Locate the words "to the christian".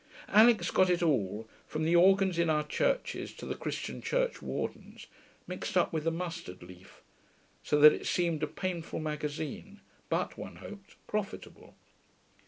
3.33-4.01